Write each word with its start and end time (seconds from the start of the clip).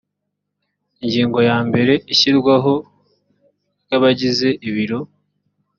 ingingo 1.03 1.37
yambere 1.49 1.93
ishyirwaho 2.13 2.73
ry 3.83 3.91
abagize 3.97 4.47
ibiro 4.67 4.99